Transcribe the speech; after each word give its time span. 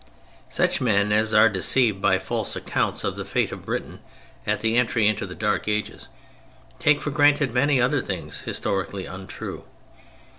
Such 0.49 0.81
men 0.81 1.11
as 1.11 1.31
are 1.31 1.47
deceived 1.47 2.01
by 2.01 2.17
false 2.17 2.55
accounts 2.55 3.03
of 3.03 3.15
the 3.15 3.23
fate 3.23 3.51
of 3.51 3.63
Britain 3.65 3.99
at 4.47 4.61
the 4.61 4.75
entry 4.75 5.07
into 5.07 5.27
the 5.27 5.35
Dark 5.35 5.67
Ages, 5.67 6.07
take 6.79 6.99
for 6.99 7.11
granted 7.11 7.53
many 7.53 7.79
other 7.79 8.01
things 8.01 8.39
historically 8.41 9.05
untrue. 9.05 9.63